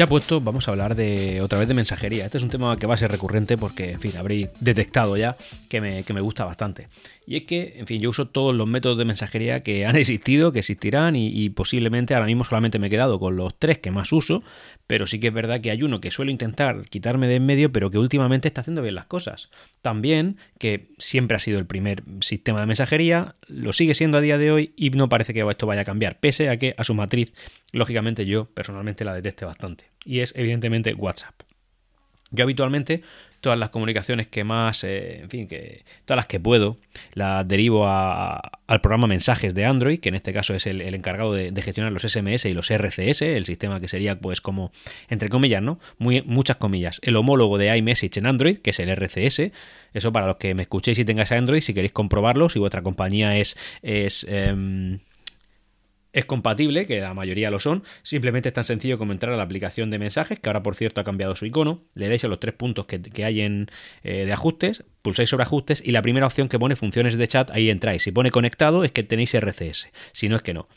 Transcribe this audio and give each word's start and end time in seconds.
Ya 0.00 0.06
puesto, 0.06 0.40
vamos 0.40 0.66
a 0.66 0.70
hablar 0.70 0.94
de 0.94 1.42
otra 1.42 1.58
vez 1.58 1.68
de 1.68 1.74
mensajería. 1.74 2.24
Este 2.24 2.38
es 2.38 2.42
un 2.42 2.48
tema 2.48 2.74
que 2.78 2.86
va 2.86 2.94
a 2.94 2.96
ser 2.96 3.10
recurrente 3.10 3.58
porque, 3.58 3.90
en 3.90 4.00
fin, 4.00 4.16
habréis 4.16 4.48
detectado 4.58 5.14
ya 5.18 5.36
que 5.68 5.82
me, 5.82 6.04
que 6.04 6.14
me 6.14 6.22
gusta 6.22 6.46
bastante. 6.46 6.88
Y 7.30 7.36
es 7.36 7.42
que, 7.44 7.74
en 7.76 7.86
fin, 7.86 8.00
yo 8.00 8.10
uso 8.10 8.26
todos 8.26 8.52
los 8.56 8.66
métodos 8.66 8.98
de 8.98 9.04
mensajería 9.04 9.60
que 9.60 9.86
han 9.86 9.94
existido, 9.94 10.50
que 10.50 10.58
existirán 10.58 11.14
y, 11.14 11.48
posiblemente 11.50 12.12
ahora 12.12 12.26
mismo 12.26 12.42
solamente 12.42 12.80
me 12.80 12.88
he 12.88 12.90
quedado 12.90 13.20
con 13.20 13.36
los 13.36 13.56
tres 13.56 13.78
que 13.78 13.92
más 13.92 14.12
uso, 14.12 14.42
pero 14.88 15.06
sí 15.06 15.20
que 15.20 15.28
es 15.28 15.32
verdad 15.32 15.60
que 15.60 15.70
hay 15.70 15.84
uno 15.84 16.00
que 16.00 16.10
suelo 16.10 16.32
intentar 16.32 16.80
quitarme 16.90 17.28
de 17.28 17.36
en 17.36 17.46
medio, 17.46 17.70
pero 17.70 17.88
que 17.88 17.98
últimamente 17.98 18.48
está 18.48 18.62
haciendo 18.62 18.82
bien 18.82 18.96
las 18.96 19.06
cosas. 19.06 19.48
También 19.80 20.38
que 20.58 20.88
siempre 20.98 21.36
ha 21.36 21.38
sido 21.38 21.60
el 21.60 21.66
primer 21.66 22.02
sistema 22.18 22.58
de 22.58 22.66
mensajería, 22.66 23.36
lo 23.46 23.72
sigue 23.72 23.94
siendo 23.94 24.18
a 24.18 24.22
día 24.22 24.36
de 24.36 24.50
hoy 24.50 24.72
y 24.74 24.90
no 24.90 25.08
parece 25.08 25.32
que 25.32 25.48
esto 25.48 25.68
vaya 25.68 25.82
a 25.82 25.84
cambiar, 25.84 26.18
pese 26.18 26.48
a 26.48 26.56
que 26.56 26.74
a 26.76 26.82
su 26.82 26.94
matriz, 26.94 27.32
lógicamente 27.70 28.26
yo 28.26 28.46
personalmente 28.46 29.04
la 29.04 29.14
deteste 29.14 29.44
bastante. 29.44 29.84
Y 30.04 30.18
es 30.18 30.32
evidentemente 30.34 30.94
WhatsApp. 30.94 31.49
Yo 32.30 32.44
habitualmente 32.44 33.02
todas 33.40 33.58
las 33.58 33.70
comunicaciones 33.70 34.26
que 34.26 34.44
más, 34.44 34.84
eh, 34.84 35.20
en 35.22 35.30
fin, 35.30 35.48
que 35.48 35.82
todas 36.04 36.16
las 36.16 36.26
que 36.26 36.38
puedo, 36.38 36.76
las 37.14 37.46
derivo 37.48 37.86
al 37.88 38.80
programa 38.82 39.06
Mensajes 39.06 39.54
de 39.54 39.64
Android, 39.64 39.98
que 39.98 40.10
en 40.10 40.14
este 40.14 40.32
caso 40.32 40.54
es 40.54 40.66
el, 40.66 40.80
encargado 40.94 41.32
de, 41.32 41.62
gestionar 41.62 41.92
los 41.92 42.02
SMS 42.02 42.44
y 42.44 42.52
los 42.52 42.70
RCS, 42.70 43.22
el 43.22 43.46
sistema 43.46 43.80
que 43.80 43.88
sería, 43.88 44.18
pues, 44.18 44.40
como, 44.40 44.72
entre 45.08 45.28
comillas, 45.28 45.62
¿no? 45.62 45.78
Muy, 45.98 46.22
muchas 46.22 46.56
comillas, 46.56 47.00
el 47.02 47.16
homólogo 47.16 47.58
de 47.58 47.76
iMessage 47.76 48.18
en 48.18 48.26
Android, 48.26 48.58
que 48.58 48.70
es 48.70 48.78
el 48.78 48.90
RCS. 48.90 49.52
Eso 49.92 50.12
para 50.12 50.26
los 50.26 50.36
que 50.36 50.54
me 50.54 50.62
escuchéis 50.62 50.98
y 50.98 51.04
tengáis 51.04 51.32
Android, 51.32 51.62
si 51.62 51.74
queréis 51.74 51.92
comprobarlo, 51.92 52.48
si 52.48 52.58
vuestra 52.58 52.82
compañía 52.82 53.36
es, 53.36 53.56
es 53.82 54.24
em, 54.28 55.00
es 56.12 56.24
compatible, 56.24 56.86
que 56.86 57.00
la 57.00 57.14
mayoría 57.14 57.50
lo 57.50 57.60
son, 57.60 57.84
simplemente 58.02 58.48
es 58.48 58.52
tan 58.52 58.64
sencillo 58.64 58.98
como 58.98 59.12
entrar 59.12 59.32
a 59.32 59.36
la 59.36 59.42
aplicación 59.42 59.90
de 59.90 59.98
mensajes, 59.98 60.40
que 60.40 60.48
ahora 60.48 60.62
por 60.62 60.74
cierto 60.74 61.00
ha 61.00 61.04
cambiado 61.04 61.36
su 61.36 61.46
icono, 61.46 61.82
le 61.94 62.08
dais 62.08 62.24
a 62.24 62.28
los 62.28 62.40
tres 62.40 62.54
puntos 62.54 62.86
que, 62.86 63.24
hay 63.24 63.40
en, 63.40 63.70
eh, 64.02 64.24
de 64.24 64.32
ajustes, 64.32 64.84
pulsáis 65.02 65.28
sobre 65.28 65.44
ajustes 65.44 65.82
y 65.84 65.92
la 65.92 66.02
primera 66.02 66.26
opción 66.26 66.48
que 66.48 66.58
pone 66.58 66.76
funciones 66.76 67.16
de 67.16 67.28
chat, 67.28 67.50
ahí 67.50 67.70
entráis. 67.70 68.02
Si 68.02 68.12
pone 68.12 68.30
conectado 68.30 68.84
es 68.84 68.92
que 68.92 69.02
tenéis 69.02 69.34
RCS, 69.34 69.90
si 70.12 70.28
no 70.28 70.36
es 70.36 70.42
que 70.42 70.54
no. 70.54 70.68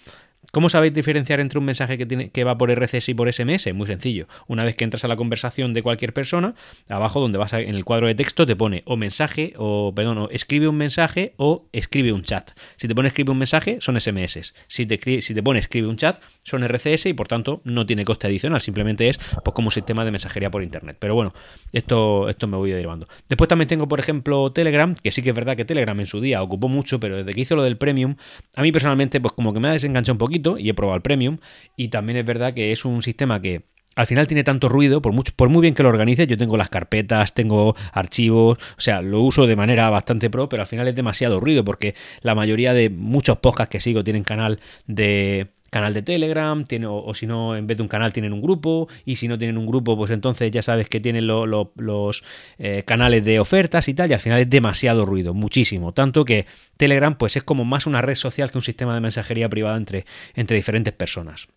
¿Cómo 0.51 0.69
sabéis 0.69 0.93
diferenciar 0.93 1.39
entre 1.39 1.57
un 1.57 1.65
mensaje 1.65 1.97
que, 1.97 2.05
tiene, 2.05 2.29
que 2.29 2.43
va 2.43 2.57
por 2.57 2.69
RCS 2.69 3.09
y 3.09 3.13
por 3.13 3.31
SMS? 3.31 3.73
Muy 3.73 3.87
sencillo. 3.87 4.27
Una 4.47 4.63
vez 4.63 4.75
que 4.75 4.83
entras 4.83 5.03
a 5.03 5.07
la 5.07 5.15
conversación 5.15 5.73
de 5.73 5.81
cualquier 5.81 6.13
persona, 6.13 6.53
abajo 6.89 7.19
donde 7.19 7.37
vas 7.37 7.53
en 7.53 7.73
el 7.73 7.85
cuadro 7.85 8.07
de 8.07 8.15
texto 8.15 8.45
te 8.45 8.55
pone 8.55 8.83
o 8.85 8.97
mensaje, 8.97 9.53
o 9.57 9.93
perdón, 9.95 10.17
o 10.17 10.29
escribe 10.29 10.67
un 10.67 10.75
mensaje 10.75 11.33
o 11.37 11.65
escribe 11.71 12.11
un 12.11 12.23
chat. 12.23 12.51
Si 12.75 12.87
te 12.87 12.93
pone 12.93 13.07
escribe 13.07 13.31
un 13.31 13.37
mensaje, 13.37 13.77
son 13.79 13.99
SMS. 13.99 14.53
Si 14.67 14.85
te, 14.85 15.41
pone 15.41 15.59
escribe 15.59 15.87
un 15.87 15.97
chat, 15.97 16.21
son 16.43 16.63
RCS 16.63 17.07
y 17.07 17.13
por 17.13 17.27
tanto 17.27 17.61
no 17.63 17.85
tiene 17.85 18.05
coste 18.05 18.27
adicional. 18.27 18.61
Simplemente 18.61 19.07
es 19.07 19.19
pues, 19.43 19.55
como 19.55 19.69
un 19.69 19.71
sistema 19.71 20.05
de 20.05 20.11
mensajería 20.11 20.51
por 20.51 20.61
internet. 20.61 20.97
Pero 20.99 21.15
bueno, 21.15 21.33
esto, 21.71 22.29
esto 22.29 22.47
me 22.47 22.57
voy 22.57 22.71
derivando. 22.71 23.07
Después 23.27 23.47
también 23.47 23.67
tengo, 23.67 23.87
por 23.87 23.99
ejemplo, 23.99 24.51
Telegram, 24.51 24.93
que 24.93 25.11
sí 25.11 25.23
que 25.23 25.29
es 25.29 25.35
verdad 25.35 25.55
que 25.55 25.65
Telegram 25.65 25.99
en 25.99 26.07
su 26.07 26.21
día 26.21 26.43
ocupó 26.43 26.67
mucho, 26.67 26.99
pero 26.99 27.17
desde 27.17 27.33
que 27.33 27.41
hizo 27.41 27.55
lo 27.55 27.63
del 27.63 27.77
Premium, 27.77 28.17
a 28.55 28.61
mí 28.61 28.71
personalmente, 28.71 29.19
pues 29.19 29.33
como 29.33 29.53
que 29.53 29.59
me 29.59 29.69
ha 29.69 29.71
desenganchado 29.71 30.13
un 30.13 30.19
poquito 30.19 30.32
y 30.57 30.69
he 30.69 30.73
probado 30.73 30.95
el 30.95 31.01
Premium. 31.01 31.37
Y 31.75 31.89
también 31.89 32.17
es 32.17 32.25
verdad 32.25 32.53
que 32.53 32.71
es 32.71 32.85
un 32.85 33.01
sistema 33.01 33.41
que 33.41 33.63
al 33.95 34.07
final 34.07 34.27
tiene 34.27 34.43
tanto 34.43 34.69
ruido, 34.69 35.01
por, 35.01 35.13
mucho, 35.13 35.33
por 35.35 35.49
muy 35.49 35.61
bien 35.61 35.75
que 35.75 35.83
lo 35.83 35.89
organice, 35.89 36.25
yo 36.27 36.37
tengo 36.37 36.57
las 36.57 36.69
carpetas, 36.69 37.33
tengo 37.33 37.75
archivos, 37.91 38.57
o 38.57 38.81
sea, 38.81 39.01
lo 39.01 39.21
uso 39.21 39.45
de 39.45 39.55
manera 39.55 39.89
bastante 39.89 40.29
pro, 40.29 40.49
pero 40.49 40.63
al 40.63 40.67
final 40.67 40.87
es 40.87 40.95
demasiado 40.95 41.39
ruido 41.39 41.63
porque 41.63 41.95
la 42.21 42.35
mayoría 42.35 42.73
de 42.73 42.89
muchos 42.89 43.37
podcasts 43.37 43.71
que 43.71 43.79
sigo 43.79 44.03
tienen 44.03 44.23
canal 44.23 44.59
de 44.87 45.51
canal 45.73 45.93
de 45.93 46.01
Telegram, 46.01 46.63
tiene, 46.63 46.87
o, 46.87 47.13
si 47.13 47.27
no, 47.27 47.57
en 47.57 47.67
vez 47.67 47.75
de 47.75 47.83
un 47.83 47.89
canal 47.89 48.13
tienen 48.13 48.31
un 48.31 48.41
grupo, 48.41 48.87
y 49.03 49.17
si 49.17 49.27
no 49.27 49.37
tienen 49.37 49.57
un 49.57 49.65
grupo, 49.65 49.97
pues 49.97 50.11
entonces 50.11 50.49
ya 50.51 50.61
sabes 50.61 50.87
que 50.87 51.01
tienen 51.01 51.27
los 51.27 52.23
eh, 52.57 52.83
canales 52.85 53.25
de 53.25 53.41
ofertas 53.41 53.89
y 53.89 53.93
tal, 53.93 54.09
y 54.09 54.13
al 54.13 54.21
final 54.21 54.39
es 54.39 54.49
demasiado 54.49 55.05
ruido, 55.05 55.33
muchísimo, 55.33 55.93
tanto 55.93 56.23
que 56.23 56.45
Telegram 56.77 57.17
pues 57.17 57.35
es 57.35 57.43
como 57.43 57.65
más 57.65 57.85
una 57.87 58.01
red 58.01 58.15
social 58.15 58.49
que 58.49 58.57
un 58.57 58.63
sistema 58.63 58.95
de 58.95 59.01
mensajería 59.01 59.49
privada 59.49 59.75
entre, 59.75 60.05
entre 60.35 60.55
diferentes 60.55 60.93
personas. 60.93 61.49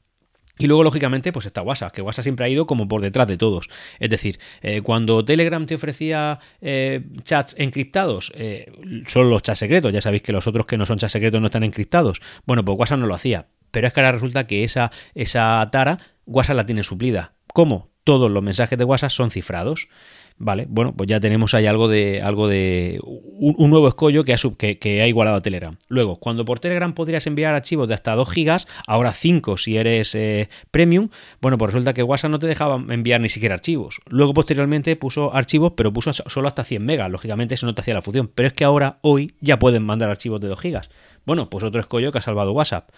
Y 0.58 0.66
luego, 0.66 0.84
lógicamente, 0.84 1.32
pues 1.32 1.46
está 1.46 1.60
WhatsApp, 1.62 1.92
que 1.92 2.00
WhatsApp 2.02 2.22
siempre 2.22 2.46
ha 2.46 2.48
ido 2.48 2.66
como 2.66 2.88
por 2.88 3.02
detrás 3.02 3.26
de 3.26 3.36
todos. 3.36 3.68
Es 3.98 4.08
decir, 4.08 4.38
eh, 4.62 4.80
cuando 4.80 5.24
Telegram 5.24 5.66
te 5.66 5.74
ofrecía 5.74 6.38
eh, 6.62 7.04
chats 7.22 7.54
encriptados, 7.58 8.32
eh, 8.34 8.72
son 9.06 9.28
los 9.28 9.42
chats 9.42 9.58
secretos, 9.58 9.92
ya 9.92 10.00
sabéis 10.00 10.22
que 10.22 10.32
los 10.32 10.46
otros 10.46 10.64
que 10.66 10.78
no 10.78 10.86
son 10.86 10.98
chats 10.98 11.12
secretos 11.12 11.40
no 11.40 11.46
están 11.46 11.62
encriptados. 11.62 12.22
Bueno, 12.46 12.64
pues 12.64 12.78
WhatsApp 12.78 13.00
no 13.00 13.06
lo 13.06 13.14
hacía. 13.14 13.46
Pero 13.76 13.88
es 13.88 13.92
que 13.92 14.00
ahora 14.00 14.12
resulta 14.12 14.46
que 14.46 14.64
esa, 14.64 14.90
esa 15.14 15.68
tara 15.70 15.98
WhatsApp 16.24 16.56
la 16.56 16.64
tiene 16.64 16.82
suplida. 16.82 17.34
¿Cómo? 17.52 17.90
Todos 18.04 18.30
los 18.30 18.42
mensajes 18.42 18.78
de 18.78 18.84
WhatsApp 18.84 19.10
son 19.10 19.30
cifrados. 19.30 19.90
Vale, 20.38 20.64
bueno, 20.66 20.94
pues 20.96 21.10
ya 21.10 21.20
tenemos 21.20 21.52
ahí 21.52 21.66
algo 21.66 21.86
de 21.86 22.22
algo 22.22 22.48
de 22.48 22.98
un, 23.02 23.68
nuevo 23.68 23.86
escollo 23.86 24.24
que 24.24 24.32
ha, 24.32 24.38
que, 24.56 25.02
ha, 25.02 25.06
igualado 25.06 25.36
a 25.36 25.42
Telegram. 25.42 25.76
Luego, 25.88 26.16
cuando 26.16 26.46
por 26.46 26.58
Telegram 26.58 26.94
podrías 26.94 27.26
enviar 27.26 27.52
archivos 27.52 27.86
de 27.86 27.92
hasta 27.92 28.14
2 28.14 28.30
gigas, 28.30 28.66
ahora 28.86 29.12
5 29.12 29.58
si 29.58 29.76
eres 29.76 30.14
eh, 30.14 30.48
premium, 30.70 31.10
bueno, 31.42 31.58
pues 31.58 31.70
resulta 31.74 31.92
que 31.92 32.02
WhatsApp 32.02 32.30
no 32.30 32.38
te 32.38 32.46
dejaba 32.46 32.82
enviar 32.88 33.20
ni 33.20 33.28
siquiera 33.28 33.56
archivos. 33.56 34.00
Luego, 34.08 34.32
posteriormente, 34.32 34.96
puso 34.96 35.34
archivos, 35.34 35.74
pero 35.76 35.92
puso 35.92 36.14
solo 36.14 36.48
hasta 36.48 36.64
100 36.64 36.82
megas. 36.82 37.10
Lógicamente, 37.10 37.56
eso 37.56 37.66
no 37.66 37.74
te 37.74 37.82
hacía 37.82 37.92
la 37.92 38.00
función. 38.00 38.30
Pero 38.34 38.46
es 38.46 38.54
que 38.54 38.64
ahora, 38.64 39.00
hoy, 39.02 39.34
ya 39.42 39.58
pueden 39.58 39.82
mandar 39.82 40.08
archivos 40.08 40.40
de 40.40 40.48
2 40.48 40.58
gigas. 40.58 40.88
Bueno, 41.26 41.50
pues 41.50 41.62
otro 41.62 41.78
escollo 41.78 42.10
que 42.10 42.18
ha 42.18 42.22
salvado 42.22 42.52
WhatsApp. 42.52 42.88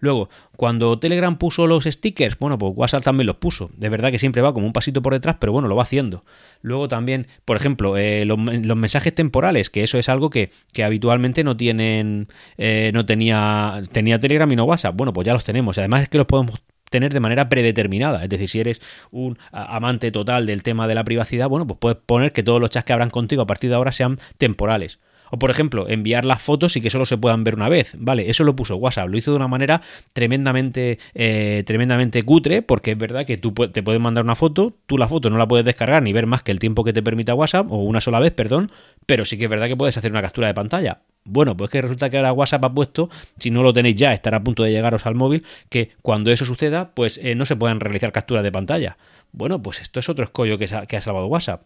Luego, 0.00 0.28
cuando 0.56 0.98
Telegram 0.98 1.38
puso 1.38 1.66
los 1.66 1.84
stickers, 1.84 2.38
bueno, 2.38 2.56
pues 2.56 2.72
WhatsApp 2.76 3.02
también 3.02 3.26
los 3.26 3.36
puso. 3.36 3.70
De 3.76 3.88
verdad 3.88 4.12
que 4.12 4.18
siempre 4.18 4.42
va 4.42 4.54
como 4.54 4.66
un 4.66 4.72
pasito 4.72 5.02
por 5.02 5.12
detrás, 5.12 5.36
pero 5.40 5.52
bueno, 5.52 5.66
lo 5.66 5.74
va 5.74 5.82
haciendo. 5.82 6.24
Luego 6.62 6.86
también, 6.86 7.26
por 7.44 7.56
ejemplo, 7.56 7.96
eh, 7.96 8.24
los, 8.24 8.38
mensajes 8.38 9.14
temporales, 9.14 9.70
que 9.70 9.82
eso 9.82 9.98
es 9.98 10.08
algo 10.08 10.30
que, 10.30 10.50
habitualmente 10.84 11.42
no 11.42 11.56
tienen, 11.56 12.28
eh, 12.58 12.92
no 12.94 13.06
tenía, 13.06 13.82
tenía 13.90 14.20
Telegram 14.20 14.50
y 14.50 14.56
no 14.56 14.64
WhatsApp. 14.64 14.94
Bueno, 14.96 15.12
pues 15.12 15.26
ya 15.26 15.32
los 15.32 15.44
tenemos. 15.44 15.76
Además 15.78 16.02
es 16.02 16.08
que 16.08 16.18
los 16.18 16.26
podemos 16.26 16.62
tener 16.90 17.12
de 17.12 17.20
manera 17.20 17.48
predeterminada. 17.48 18.22
Es 18.22 18.28
decir, 18.28 18.48
si 18.48 18.60
eres 18.60 18.80
un 19.10 19.38
amante 19.52 20.10
total 20.10 20.46
del 20.46 20.62
tema 20.62 20.86
de 20.86 20.94
la 20.94 21.04
privacidad, 21.04 21.48
bueno, 21.48 21.66
pues 21.66 21.78
puedes 21.80 21.98
poner 21.98 22.32
que 22.32 22.42
todos 22.42 22.60
los 22.60 22.70
chats 22.70 22.84
que 22.84 22.92
habrán 22.92 23.10
contigo 23.10 23.42
a 23.42 23.46
partir 23.46 23.70
de 23.70 23.76
ahora 23.76 23.92
sean 23.92 24.18
temporales. 24.38 25.00
O 25.30 25.38
por 25.38 25.50
ejemplo, 25.50 25.88
enviar 25.88 26.24
las 26.24 26.42
fotos 26.42 26.76
y 26.76 26.80
que 26.80 26.90
solo 26.90 27.06
se 27.06 27.16
puedan 27.16 27.44
ver 27.44 27.54
una 27.54 27.68
vez. 27.68 27.96
Vale, 27.98 28.30
eso 28.30 28.44
lo 28.44 28.56
puso 28.56 28.76
WhatsApp. 28.76 29.08
Lo 29.08 29.18
hizo 29.18 29.30
de 29.30 29.36
una 29.36 29.48
manera 29.48 29.82
tremendamente, 30.12 30.98
eh, 31.14 31.62
tremendamente 31.66 32.22
cutre, 32.22 32.62
porque 32.62 32.92
es 32.92 32.98
verdad 32.98 33.26
que 33.26 33.36
tú 33.36 33.52
te 33.52 33.82
puedes 33.82 34.00
mandar 34.00 34.24
una 34.24 34.34
foto, 34.34 34.74
tú 34.86 34.98
la 34.98 35.08
foto 35.08 35.30
no 35.30 35.38
la 35.38 35.48
puedes 35.48 35.64
descargar 35.64 36.02
ni 36.02 36.12
ver 36.12 36.26
más 36.26 36.42
que 36.42 36.52
el 36.52 36.58
tiempo 36.58 36.84
que 36.84 36.92
te 36.92 37.02
permita 37.02 37.34
WhatsApp, 37.34 37.70
o 37.70 37.76
una 37.82 38.00
sola 38.00 38.20
vez, 38.20 38.32
perdón, 38.32 38.70
pero 39.06 39.24
sí 39.24 39.38
que 39.38 39.44
es 39.44 39.50
verdad 39.50 39.68
que 39.68 39.76
puedes 39.76 39.96
hacer 39.96 40.10
una 40.10 40.22
captura 40.22 40.48
de 40.48 40.54
pantalla. 40.54 41.02
Bueno, 41.30 41.56
pues 41.56 41.70
que 41.70 41.82
resulta 41.82 42.08
que 42.08 42.16
ahora 42.16 42.32
WhatsApp 42.32 42.64
ha 42.64 42.72
puesto, 42.72 43.10
si 43.38 43.50
no 43.50 43.62
lo 43.62 43.74
tenéis 43.74 43.96
ya, 43.96 44.14
estará 44.14 44.38
a 44.38 44.42
punto 44.42 44.62
de 44.62 44.70
llegaros 44.70 45.04
al 45.04 45.14
móvil, 45.14 45.44
que 45.68 45.90
cuando 46.00 46.30
eso 46.30 46.46
suceda, 46.46 46.92
pues 46.94 47.18
eh, 47.22 47.34
no 47.34 47.44
se 47.44 47.54
puedan 47.54 47.80
realizar 47.80 48.12
capturas 48.12 48.42
de 48.42 48.50
pantalla. 48.50 48.96
Bueno, 49.32 49.62
pues 49.62 49.82
esto 49.82 50.00
es 50.00 50.08
otro 50.08 50.24
escollo 50.24 50.56
que, 50.56 50.64
ha 50.64 51.00
salvado 51.02 51.26
WhatsApp. 51.26 51.62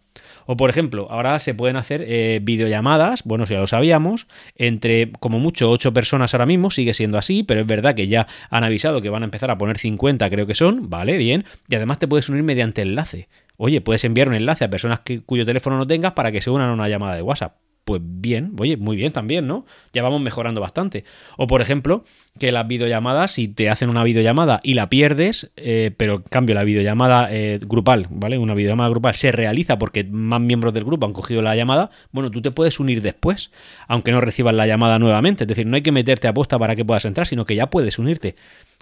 O 0.47 0.57
por 0.57 0.69
ejemplo, 0.69 1.07
ahora 1.11 1.39
se 1.39 1.55
pueden 1.55 1.77
hacer 1.77 2.05
eh, 2.05 2.41
videollamadas, 2.43 3.23
bueno, 3.23 3.45
ya 3.45 3.61
lo 3.61 3.69
sabíamos, 3.69 4.27
entre 4.57 5.13
como 5.13 5.39
mucho 5.39 5.71
8 5.71 5.93
personas 5.95 6.35
ahora 6.35 6.47
mismo, 6.47 6.73
sigue 6.73 6.93
siendo 6.93 7.19
así, 7.19 7.45
pero 7.45 7.61
es 7.61 7.67
verdad 7.67 7.95
que 7.95 8.09
ya 8.09 8.27
han 8.51 8.65
avisado 8.65 9.01
que 9.01 9.11
van 9.11 9.23
a 9.23 9.27
empezar 9.27 9.53
a 9.53 9.59
poner 9.59 9.79
50, 9.79 10.29
creo 10.29 10.47
que 10.47 10.57
son, 10.57 10.91
vale, 10.91 11.17
bien, 11.19 11.45
y 11.69 11.77
además 11.77 12.01
te 12.01 12.09
puedes 12.09 12.29
unir 12.29 12.43
mediante 12.43 12.83
enlace. 12.83 13.29
Oye, 13.59 13.81
puedes 13.81 14.03
enviar 14.03 14.29
un 14.29 14.35
enlace 14.35 14.65
a 14.65 14.71
personas 14.71 15.03
cuyo 15.25 15.47
teléfono 15.47 15.79
no 15.79 15.87
tengas 15.87 16.13
para 16.13 16.33
que 16.33 16.41
se 16.41 16.51
unan 16.51 16.71
a 16.71 16.73
una 16.73 16.89
llamada 16.89 17.15
de 17.15 17.23
WhatsApp 17.23 17.55
pues 17.85 18.01
bien, 18.05 18.55
oye, 18.59 18.77
muy 18.77 18.97
bien 18.97 19.13
también, 19.13 19.47
¿no? 19.47 19.67
Ya 19.93 20.03
vamos 20.03 20.21
mejorando 20.21 20.61
bastante. 20.61 21.05
O 21.37 21.47
por 21.47 21.61
ejemplo, 21.61 22.05
que 22.39 22.51
las 22.51 22.67
videollamadas, 22.67 23.33
si 23.33 23.49
te 23.49 23.69
hacen 23.69 23.91
una 23.91 24.03
videollamada 24.05 24.61
y 24.63 24.75
la 24.75 24.89
pierdes, 24.89 25.53
eh, 25.57 25.93
pero 25.97 26.17
en 26.17 26.23
cambio 26.23 26.55
la 26.55 26.65
videollamada 26.65 27.29
eh, 27.31 27.61
grupal, 27.63 28.07
¿vale? 28.11 28.39
Una 28.39 28.55
videollamada 28.55 28.89
grupal 28.91 29.15
se 29.15 29.33
realiza 29.33 29.79
porque 29.79 30.05
más 30.05 30.41
miembros 30.41 30.73
del 30.73 30.85
grupo 30.85 31.07
han 31.07 31.13
cogido 31.13 31.43
la 31.43 31.55
llamada, 31.55 31.91
bueno, 32.11 32.31
tú 32.31 32.41
te 32.41 32.51
puedes 32.51 32.81
unir 32.81 33.03
después, 33.03 33.51
aunque 33.87 34.13
no 34.13 34.21
recibas 34.21 34.55
la 34.55 34.67
llamada 34.67 34.99
nuevamente. 34.99 35.45
Es 35.45 35.49
decir, 35.49 35.67
no 35.67 35.77
hay 35.77 35.83
que 35.83 35.93
meterte 35.93 36.27
a 36.27 36.35
posta 36.35 36.59
para 36.59 36.75
que 36.75 36.85
puedas 36.85 37.05
entrar, 37.05 37.27
sino 37.27 37.45
que 37.45 37.55
ya 37.55 37.69
puedes 37.69 37.99
unirte. 37.99 38.35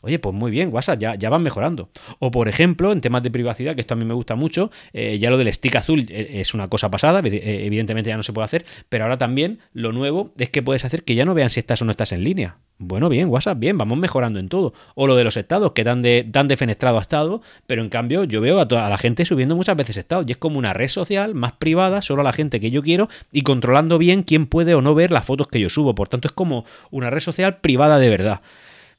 Oye, 0.02 0.18
pues 0.18 0.34
muy 0.34 0.50
bien, 0.50 0.72
WhatsApp, 0.72 0.98
ya, 0.98 1.14
ya 1.16 1.28
van 1.28 1.42
mejorando. 1.42 1.90
O 2.20 2.30
por 2.30 2.48
ejemplo, 2.48 2.92
en 2.92 3.00
temas 3.00 3.22
de 3.22 3.30
privacidad, 3.30 3.74
que 3.74 3.82
esto 3.82 3.94
a 3.94 3.96
mí 3.96 4.04
me 4.04 4.14
gusta 4.14 4.36
mucho, 4.36 4.70
eh, 4.92 5.18
ya 5.18 5.28
lo 5.28 5.36
del 5.36 5.52
stick 5.52 5.76
azul 5.76 6.06
es 6.08 6.54
una 6.54 6.68
cosa 6.68 6.90
pasada, 6.90 7.20
evidentemente 7.22 8.08
ya 8.08 8.16
no 8.16 8.22
se 8.22 8.32
puede 8.32 8.46
hacer, 8.46 8.64
pero 8.88 9.04
ahora 9.04 9.18
también 9.18 9.58
lo 9.74 9.92
nuevo 9.92 10.32
es 10.38 10.48
que 10.48 10.62
puedes 10.62 10.86
hacer 10.86 11.02
que 11.02 11.14
ya 11.14 11.26
no 11.26 11.34
vean 11.34 11.50
si 11.50 11.60
estás 11.60 11.82
o 11.82 11.84
no 11.84 11.90
estás 11.90 12.12
en 12.12 12.24
línea. 12.24 12.56
Bueno, 12.82 13.10
bien, 13.10 13.28
WhatsApp, 13.28 13.58
bien, 13.58 13.76
vamos 13.76 13.98
mejorando 13.98 14.38
en 14.40 14.48
todo. 14.48 14.72
O 14.94 15.06
lo 15.06 15.14
de 15.14 15.22
los 15.22 15.36
estados, 15.36 15.72
que 15.72 15.84
dan, 15.84 16.00
de, 16.00 16.24
dan 16.26 16.48
defenestrado 16.48 16.96
a 16.96 17.02
estado, 17.02 17.42
pero 17.66 17.82
en 17.82 17.90
cambio 17.90 18.24
yo 18.24 18.40
veo 18.40 18.58
a 18.58 18.66
toda 18.66 18.88
la 18.88 18.96
gente 18.96 19.26
subiendo 19.26 19.54
muchas 19.54 19.76
veces 19.76 19.98
estados. 19.98 20.24
Y 20.26 20.30
es 20.30 20.38
como 20.38 20.58
una 20.58 20.72
red 20.72 20.88
social 20.88 21.34
más 21.34 21.52
privada, 21.52 22.00
solo 22.00 22.22
a 22.22 22.24
la 22.24 22.32
gente 22.32 22.58
que 22.58 22.70
yo 22.70 22.80
quiero, 22.82 23.10
y 23.32 23.42
controlando 23.42 23.98
bien 23.98 24.22
quién 24.22 24.46
puede 24.46 24.74
o 24.74 24.80
no 24.80 24.94
ver 24.94 25.10
las 25.10 25.26
fotos 25.26 25.48
que 25.48 25.60
yo 25.60 25.68
subo. 25.68 25.94
Por 25.94 26.08
tanto, 26.08 26.26
es 26.26 26.32
como 26.32 26.64
una 26.90 27.10
red 27.10 27.20
social 27.20 27.58
privada 27.58 27.98
de 27.98 28.08
verdad. 28.08 28.40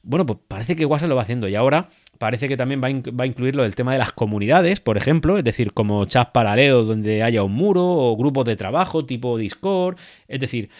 bueno, 0.04 0.26
pues 0.26 0.38
parece 0.46 0.76
que 0.76 0.86
WhatsApp 0.86 1.08
lo 1.08 1.16
va 1.16 1.22
haciendo 1.22 1.48
y 1.48 1.56
ahora 1.56 1.88
parece 2.18 2.46
que 2.46 2.56
también 2.56 2.80
va 2.80 2.86
a, 2.86 3.26
incluir 3.26 3.56
lo 3.56 3.64
del 3.64 3.74
tema 3.74 3.94
de 3.94 3.98
las 3.98 4.12
comunidades, 4.12 4.78
por 4.78 4.96
ejemplo, 4.96 5.38
es 5.38 5.44
decir, 5.44 5.72
como 5.72 6.04
chats 6.04 6.30
paralelos 6.30 6.86
donde 6.86 7.24
haya 7.24 7.42
un 7.42 7.52
muro 7.52 7.82
o 7.84 8.16
grupos 8.16 8.44
de 8.44 8.54
trabajo 8.54 9.04
tipo 9.04 9.36
Discord, 9.38 9.96
es 10.28 10.38
decir, 10.38 10.70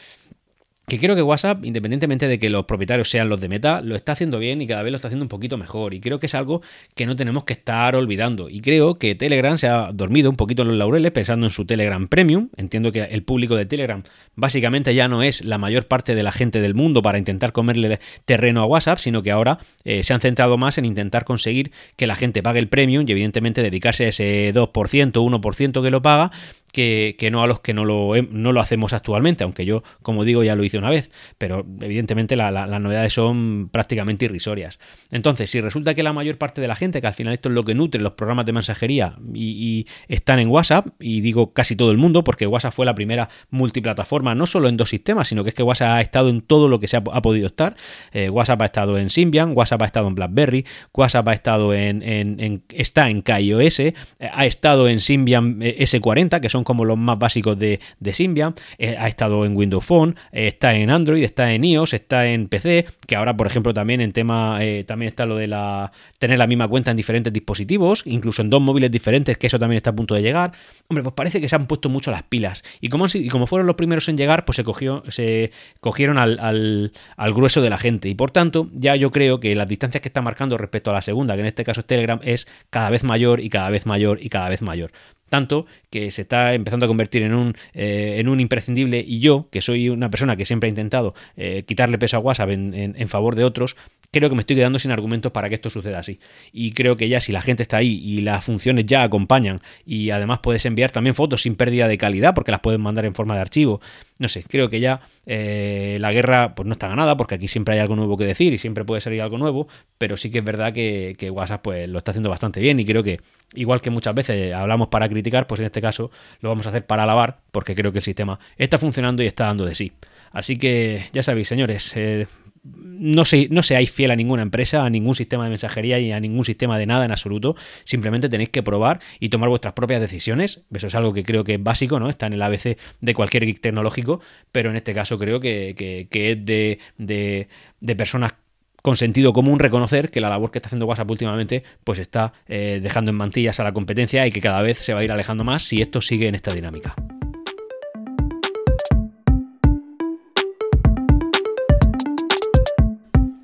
que 0.93 0.99
creo 0.99 1.17
que 1.17 1.23
WhatsApp, 1.23 1.65
independientemente 1.65 2.29
de 2.29 2.39
que 2.39 2.51
los 2.51 2.67
propietarios 2.67 3.09
sean 3.09 3.31
los 3.31 3.41
de 3.41 3.49
Meta, 3.49 3.81
lo 3.81 3.97
está 3.97 4.13
haciendo 4.13 4.39
bien 4.39 4.61
y 4.61 4.67
cada 4.67 4.83
vez 4.83 4.93
lo 4.93 4.97
está 4.97 5.09
haciendo 5.09 5.25
un 5.25 5.31
poquito 5.31 5.57
mejor. 5.57 5.95
Y 5.95 6.01
creo 6.01 6.21
que 6.21 6.27
es 6.27 6.35
algo 6.35 6.61
que 6.95 7.07
no 7.07 7.17
tenemos 7.17 7.45
que 7.45 7.55
estar 7.55 7.97
olvidando. 7.97 8.51
Y 8.51 8.61
creo 8.61 8.99
que 8.99 9.15
Telegram 9.15 9.57
se 9.57 9.69
ha 9.69 9.91
dormido 9.91 10.29
un 10.29 10.37
poquito 10.37 10.61
en 10.61 10.69
los 10.69 10.77
laureles 10.77 11.11
pensando 11.13 11.47
en 11.47 11.51
su 11.51 11.65
Telegram 11.65 12.07
Premium. 12.09 12.51
Entiendo 12.59 12.93
que 12.93 13.01
el 13.01 13.23
público 13.23 13.57
de 13.57 13.65
Telegram 13.65 14.03
básicamente 14.35 14.95
ya 14.95 15.09
no 15.09 15.23
es 15.23 15.43
la 15.43 15.57
mayor 15.57 15.87
parte 15.87 16.15
de 16.15 16.23
la 16.23 16.31
gente 16.31 16.61
del 16.61 16.75
mundo 16.75 17.01
para 17.01 17.17
intentar 17.17 17.53
comerle 17.53 17.99
terreno 18.27 18.61
a 18.61 18.67
WhatsApp, 18.67 18.99
sino 18.99 19.23
que 19.23 19.31
ahora 19.31 19.61
eh, 19.87 20.03
se 20.03 20.13
han 20.13 20.21
centrado 20.21 20.59
más 20.59 20.77
en 20.77 20.85
intentar 20.85 21.25
conseguir 21.25 21.73
que 21.97 22.07
la 22.07 22.17
gente 22.17 22.43
pague 22.43 22.59
el 22.59 22.69
Premium 22.69 23.07
y 23.09 23.13
evidentemente 23.13 23.63
dedicarse 23.63 24.05
a 24.05 24.09
ese 24.09 24.53
2%, 24.53 25.13
1% 25.13 25.83
que 25.83 25.91
lo 25.91 26.03
paga 26.03 26.33
que, 26.73 27.29
no 27.31 27.43
a 27.43 27.47
los 27.47 27.61
que 27.61 27.75
no 27.75 27.85
lo, 27.85 28.13
no 28.31 28.53
lo 28.53 28.61
hacemos 28.61 28.93
actualmente, 28.93 29.45
aunque 29.45 29.65
yo, 29.65 29.83
como 30.03 30.25
digo, 30.25 30.43
ya 30.43 30.57
lo 30.57 30.65
hice 30.65 30.79
una 30.79 30.91
vez, 30.91 31.11
pero 31.39 31.65
evidentemente 31.81 32.35
las 32.35 32.81
novedades 32.81 33.13
son 33.13 33.69
prácticamente 33.71 34.25
irrisorias. 34.25 34.79
Entonces, 35.11 35.51
si 35.51 35.61
resulta 35.61 35.95
que 35.95 36.03
la 36.03 36.13
mayor 36.13 36.39
parte 36.39 36.61
de 36.61 36.69
la 36.69 36.75
gente, 36.75 37.01
que 37.01 37.07
al 37.07 37.15
final 37.15 37.35
esto 37.35 37.49
es 37.51 37.55
lo 37.55 37.65
que 37.65 37.75
nutre 37.75 38.01
los 38.01 38.15
programas 38.15 38.47
de 38.47 38.53
mensajería 38.53 39.17
y, 39.35 39.87
están 40.09 40.39
en 40.39 40.49
WhatsApp, 40.49 40.87
y 40.99 41.21
digo 41.21 41.53
casi 41.53 41.77
todo 41.77 41.91
el 41.91 41.99
mundo, 41.99 42.25
porque 42.25 42.47
WhatsApp 42.47 42.73
fue 42.73 42.87
la 42.87 42.95
primera 42.95 43.29
multiplataforma, 43.51 44.35
no 44.35 44.47
solo 44.47 44.69
en 44.69 44.77
dos 44.77 44.89
sistemas, 44.89 45.29
sino 45.29 45.45
que 45.45 45.51
es 45.51 45.55
que 45.55 45.63
WhatsApp 45.63 45.89
ha 45.89 46.01
estado 46.01 46.29
en 46.29 46.41
todo 46.41 46.69
lo 46.69 46.81
que 46.81 46.89
se 46.89 46.97
ha, 46.97 47.03
podido 47.03 47.47
estar. 47.47 47.77
Eh, 48.13 48.31
WhatsApp 48.31 48.63
ha 48.63 48.65
estado 48.65 48.99
en 48.99 49.11
Symbian, 49.11 49.53
WhatsApp 49.55 49.83
ha 49.83 49.87
estado 49.87 50.09
en 50.09 50.15
BlackBerry, 50.15 50.65
WhatsApp 50.95 51.29
ha 51.29 51.33
estado 51.33 51.75
en, 51.75 52.03
en 52.03 52.63
está 52.71 53.11
en 53.11 53.23
KaiOS, 53.23 53.81
eh, 53.81 53.95
ha 54.21 54.47
estado 54.47 54.89
en 54.89 55.01
Symbian 55.01 55.59
eh, 55.63 55.77
S40, 55.81 56.41
que 56.41 56.49
son 56.49 56.62
como 56.65 56.85
los 56.85 56.99
más 56.99 57.19
básicos 57.19 57.59
de, 57.59 57.81
Symbian. 58.13 58.55
Eh, 58.79 58.97
ha 58.99 59.09
estado 59.09 59.45
en 59.45 59.57
Windows 59.57 59.85
Phone, 59.85 60.17
eh, 60.33 60.49
está 60.49 60.75
en 60.75 60.91
Android, 60.91 61.23
está 61.23 61.53
en 61.53 61.65
iOS, 61.65 61.95
está 61.95 62.27
en 62.27 62.49
PC, 62.49 62.87
que 63.07 63.17
ahora, 63.17 63.37
por 63.37 63.47
ejemplo, 63.47 63.73
también 63.73 64.01
en 64.01 64.13
tema, 64.13 64.59
eh, 64.61 64.85
también 64.85 65.09
está 65.09 65.27
lo 65.27 65.37
de 65.37 65.47
la 65.47 65.93
tener 66.19 66.39
la 66.39 66.47
misma 66.47 66.69
cuenta 66.69 66.91
en 66.91 66.97
diferentes 66.97 67.33
dispositivos, 67.33 68.03
incluso 68.07 68.43
en 68.43 68.51
dos 68.51 68.61
móviles 68.61 68.91
diferentes, 68.91 69.39
que 69.39 69.47
eso 69.47 69.59
también 69.59 69.79
está 69.79 69.91
a 69.91 69.95
punto 69.95 70.15
de 70.15 70.23
llegar. 70.23 70.53
Hombre, 70.89 71.03
pues 71.03 71.15
parece 71.15 71.41
que 71.41 71.49
se 71.49 71.57
han 71.57 71.67
puesto 71.67 71.89
mucho 71.89 72.11
las 72.11 72.23
pilas. 72.23 72.63
Y 72.81 72.89
como, 72.89 73.07
y 73.13 73.29
como 73.29 73.47
fueron 73.47 73.67
los 73.67 73.77
primeros 73.77 74.09
en 74.09 74.17
llegar, 74.17 74.45
pues 74.45 74.57
se, 74.57 74.65
cogió, 74.65 75.03
se 75.09 75.51
cogieron 75.81 76.19
al, 76.19 76.39
al, 76.39 77.35
grueso 77.35 77.61
de 77.61 77.71
la 77.71 77.79
gente. 77.79 78.09
Y 78.09 78.15
por 78.15 78.31
tanto, 78.31 78.69
ya 78.73 78.95
yo 78.97 79.11
creo 79.11 79.41
que 79.41 79.55
las 79.55 79.67
distancias 79.67 80.01
que 80.01 80.09
está 80.09 80.23
marcando 80.23 80.57
respecto 80.59 80.91
a 80.91 80.95
la 80.95 81.03
segunda, 81.03 81.35
que 81.35 81.41
en 81.41 81.47
este 81.47 81.65
caso 81.65 81.81
es 81.81 81.87
Telegram, 81.87 82.21
es 82.23 82.47
cada 82.71 82.91
vez 82.91 83.05
mayor 83.05 83.41
y 83.41 83.49
cada 83.49 83.71
vez 83.71 83.87
mayor 83.87 84.19
y 84.23 84.29
cada 84.29 84.49
vez 84.49 84.63
mayor 84.63 84.93
tanto 85.33 85.65
que 85.89 86.11
se 86.11 86.21
está 86.21 86.53
empezando 86.53 86.85
a 86.85 86.89
convertir 86.89 87.23
en 87.23 87.33
un, 87.33 87.57
eh, 87.73 88.17
en 88.19 88.29
un 88.29 88.39
imprescindible 88.39 89.03
y 89.07 89.19
yo, 89.19 89.49
que 89.51 89.63
soy 89.63 89.89
una 89.89 90.11
persona 90.11 90.37
que 90.37 90.45
siempre 90.45 90.69
ha 90.69 90.69
intentado 90.69 91.15
eh, 91.39 91.63
quitarle 91.67 91.97
peso 91.97 92.19
a 92.19 92.21
WhatsApp 92.21 92.51
en, 92.51 93.09
favor 93.09 93.35
de 93.35 93.43
otros, 93.43 93.75
creo 94.11 94.29
que 94.29 94.35
me 94.35 94.43
estoy 94.43 94.57
quedando 94.57 94.79
sin 94.79 94.91
argumentos 94.91 95.33
para 95.33 95.49
que 95.49 95.55
esto 95.55 95.71
suceda 95.71 96.01
así. 96.01 96.21
Y 96.53 96.73
creo 96.73 96.99
que 96.99 97.09
ya 97.09 97.19
si 97.19 97.33
la 97.33 97.41
gente 97.41 97.63
está 97.63 97.79
ahí 97.79 97.99
y 98.05 98.21
las 98.21 98.45
funciones 98.45 98.85
ya 98.85 99.05
acompañan 99.05 99.63
y 99.87 100.11
además 100.11 100.41
puedes 100.41 100.67
enviar 100.67 100.91
también 100.91 101.15
fotos 101.15 101.41
sin 101.41 101.57
pérdida 101.57 101.89
de 101.89 101.97
calidad 101.97 102.35
porque 102.35 102.51
las 102.51 102.61
puedes 102.61 102.79
mandar 102.79 103.07
en 103.07 103.15
forma 103.15 103.35
de 103.35 103.41
archivo, 103.41 103.81
no 104.19 104.29
sé, 104.29 104.45
creo 104.49 104.69
que 104.69 104.81
ya 104.81 105.01
eh, 105.27 105.97
la 106.01 106.13
guerra 106.13 106.55
pues 106.55 106.67
no 106.67 106.73
está 106.73 106.89
ganada 106.89 107.17
porque 107.17 107.35
aquí 107.35 107.49
siempre 107.49 107.75
hay 107.75 107.81
algo 107.81 107.97
nuevo 107.97 108.17
que 108.17 108.25
decir 108.25 108.53
y 108.53 108.59
siempre 108.59 108.85
puede 108.85 109.01
salir 109.01 109.23
algo 109.23 109.39
nuevo, 109.39 109.69
pero 109.99 110.17
sí 110.17 110.31
que 110.31 110.39
es 110.39 110.45
verdad 110.45 110.73
que, 110.73 111.17
que 111.19 111.31
WhatsApp 111.31 111.63
pues 111.63 111.89
lo 111.89 111.99
está 111.99 112.13
haciendo 112.13 112.31
bastante 112.31 112.61
bien 112.61 112.79
y 112.79 112.85
creo 112.85 113.03
que 113.03 113.21
igual 113.55 113.81
que 113.81 113.91
muchas 113.91 114.15
veces 114.15 114.55
hablamos 114.55 114.89
para 114.89 115.09
criticar, 115.09 115.47
pues 115.47 115.61
en 115.61 115.67
este 115.67 115.81
caso 115.81 116.11
lo 116.41 116.49
vamos 116.49 116.67
a 116.67 116.71
hacer 116.71 116.87
para 116.87 117.05
alabar, 117.05 117.41
porque 117.51 117.75
creo 117.75 117.93
que 117.93 117.99
el 117.99 118.05
sistema 118.05 118.39
está 118.57 118.79
funcionando 118.79 119.23
y 119.23 119.27
está 119.27 119.47
dando 119.47 119.65
de 119.65 119.75
sí. 119.75 119.93
Así 120.31 120.59
que 120.59 121.05
ya 121.13 121.23
sabéis, 121.23 121.49
señores, 121.49 121.93
eh, 121.95 122.27
no, 122.65 123.25
se, 123.25 123.49
no 123.51 123.63
seáis 123.63 123.91
fiel 123.91 124.11
a 124.11 124.17
ninguna 124.17 124.43
empresa, 124.43 124.85
a 124.85 124.91
ningún 124.91 125.15
sistema 125.15 125.45
de 125.45 125.51
mensajería 125.51 125.99
y 125.99 126.13
a 126.13 126.21
ningún 126.21 126.45
sistema 126.45 126.79
de 126.79 126.87
nada 126.87 127.05
en 127.05 127.11
absoluto. 127.11 127.57
Simplemente 127.85 128.29
tenéis 128.29 128.51
que 128.51 128.63
probar 128.63 129.01
y 129.21 129.29
tomar 129.29 129.49
vuestras 129.49 129.75
propias 129.75 130.01
decisiones. 130.01 130.63
Eso 130.73 130.87
es 130.87 130.95
algo 130.95 131.13
que 131.13 131.25
creo 131.25 131.45
que 131.45 131.55
es 131.55 131.63
básico, 131.63 131.99
¿no? 131.99 132.09
Está 132.09 132.27
en 132.27 132.35
el 132.35 132.43
ABC 132.43 132.79
de 133.01 133.15
cualquier 133.15 133.47
geek 133.47 133.61
tecnológico, 133.61 134.21
pero 134.53 134.71
en 134.71 134.77
este 134.77 134.95
caso 134.95 135.19
creo 135.19 135.41
que, 135.41 135.71
es 136.11 136.47
de, 136.47 136.79
de, 136.99 137.49
de 137.81 137.97
personas 137.97 138.35
con 138.83 138.97
sentido 138.97 139.33
común 139.33 139.59
reconocer 139.59 140.11
que 140.11 140.21
la 140.21 140.29
labor 140.29 140.51
que 140.51 140.59
está 140.59 140.69
haciendo 140.69 140.87
WhatsApp 140.87 141.11
últimamente 141.11 141.63
pues 141.85 142.01
está 142.01 142.33
eh, 142.49 142.81
dejando 142.83 143.13
en 143.13 143.17
mantillas 143.17 143.61
a 143.61 143.65
la 143.65 143.73
competencia 143.73 144.27
y 144.27 144.33
que 144.33 144.41
cada 144.41 144.61
vez 144.61 144.79
se 144.79 144.93
va 144.93 145.01
a 145.01 145.05
ir 145.05 145.13
alejando 145.13 145.45
más 145.45 145.63
si 145.63 145.81
esto 145.81 146.01
sigue 146.01 146.27
en 146.27 146.35
esta 146.35 146.53
dinámica. 146.53 146.93